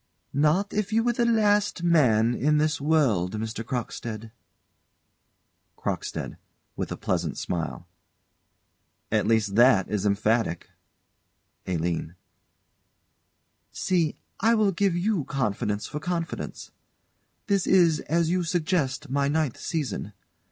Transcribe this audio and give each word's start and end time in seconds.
_]Not 0.33 0.73
if 0.73 0.91
you 0.91 1.03
were 1.03 1.13
the 1.13 1.27
last 1.27 1.83
man 1.83 2.33
in 2.33 2.57
this 2.57 2.81
world, 2.81 3.35
Mr. 3.39 3.63
Crockstead. 3.63 4.31
CROCKSTEAD. 5.77 6.37
[With 6.75 6.91
a 6.91 6.97
pleasant 6.97 7.37
smile.] 7.37 7.87
At 9.11 9.27
least 9.27 9.53
that 9.57 9.87
is 9.91 10.03
emphatic. 10.03 10.71
ALINE. 11.67 12.15
See, 13.71 14.15
I 14.39 14.55
will 14.55 14.71
give 14.71 14.95
you 14.95 15.23
confidence 15.25 15.85
for 15.85 15.99
confidence. 15.99 16.71
This 17.45 17.67
is, 17.67 17.99
as 18.09 18.31
you 18.31 18.41
suggest, 18.43 19.07
my 19.11 19.27
ninth 19.27 19.59
season. 19.59 20.13